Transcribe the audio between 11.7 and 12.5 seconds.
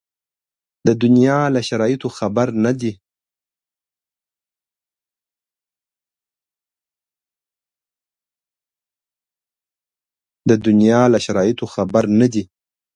خبر نه دي.